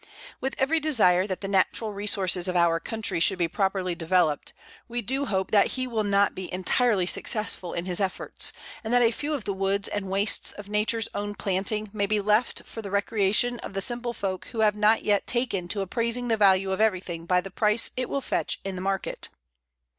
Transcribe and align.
With 0.39 0.55
every 0.57 0.79
desire 0.79 1.27
that 1.27 1.41
the 1.41 1.47
natural 1.47 1.93
resources 1.93 2.47
of 2.47 2.55
our 2.55 2.79
country 2.79 3.19
should 3.19 3.37
be 3.37 3.47
properly 3.47 3.93
developed, 3.93 4.51
we 4.87 5.03
do 5.03 5.25
hope 5.27 5.51
that 5.51 5.67
he 5.77 5.85
will 5.85 6.03
not 6.03 6.33
be 6.33 6.51
entirely 6.51 7.05
successful 7.05 7.73
in 7.73 7.85
his 7.85 7.99
efforts, 7.99 8.51
and 8.83 8.91
that 8.95 9.03
a 9.03 9.11
few 9.11 9.35
of 9.35 9.43
the 9.45 9.53
woods 9.53 9.87
and 9.87 10.09
wastes 10.09 10.53
of 10.53 10.67
Nature's 10.67 11.07
own 11.13 11.35
planting 11.35 11.91
may 11.93 12.07
be 12.07 12.19
left 12.19 12.63
for 12.65 12.81
the 12.81 12.89
recreation 12.89 13.59
of 13.59 13.73
the 13.75 13.79
simple 13.81 14.11
folk 14.11 14.45
who 14.45 14.61
have 14.61 14.75
not 14.75 15.03
yet 15.03 15.27
taken 15.27 15.67
to 15.67 15.81
appraising 15.81 16.29
the 16.29 16.35
value 16.35 16.71
of 16.71 16.81
everything 16.81 17.27
by 17.27 17.39
the 17.39 17.51
price 17.51 17.91
it 17.95 18.09
will 18.09 18.21
fetch 18.21 18.59
in 18.63 18.75
the 18.75 18.81
market. 18.81 19.29